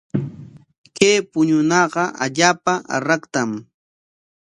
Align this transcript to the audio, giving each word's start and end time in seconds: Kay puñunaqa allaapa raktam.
Kay 0.97 1.17
puñunaqa 1.31 2.03
allaapa 2.23 2.73
raktam. 3.07 3.49